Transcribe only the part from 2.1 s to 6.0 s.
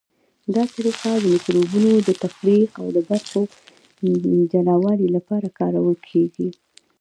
تفریق او برخو د جلاوالي لپاره کارول